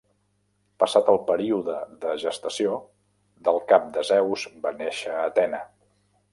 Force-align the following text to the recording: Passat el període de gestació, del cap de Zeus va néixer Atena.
Passat 0.83 1.11
el 1.13 1.19
període 1.27 1.75
de 2.07 2.15
gestació, 2.23 2.79
del 3.49 3.63
cap 3.73 3.87
de 3.99 4.07
Zeus 4.11 4.49
va 4.67 4.75
néixer 4.85 5.23
Atena. 5.31 5.65